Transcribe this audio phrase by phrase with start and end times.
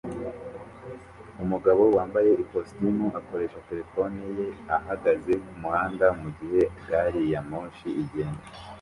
[1.43, 8.43] Umugabo wambaye ikositimu akoresha terefone ye ahagaze kumuhanda mugihe gari ya moshi igenda